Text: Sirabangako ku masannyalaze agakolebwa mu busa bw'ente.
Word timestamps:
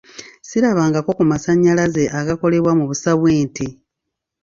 Sirabangako 0.47 1.09
ku 1.17 1.23
masannyalaze 1.31 2.03
agakolebwa 2.19 2.71
mu 2.79 2.85
busa 2.89 3.11
bw'ente. 3.19 3.65